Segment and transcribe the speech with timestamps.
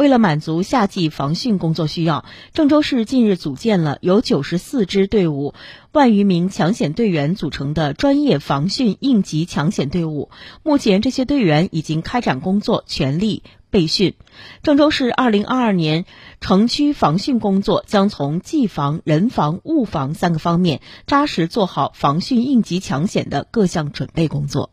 [0.00, 5.52] 为了满足夏季防汛工作需要郑州市近日组建了由九十四支队伍
[5.92, 10.30] 万余名抢险队员组成的专业防汛应急抢险队伍。
[10.62, 14.14] 目前这些队员已经开展工作全力备训
[14.62, 16.06] 郑州市二零二二年
[16.40, 24.70] 城区防汛工作将从技防人防物防三个方面扎实做好防汛应急抢险的各项准备工作。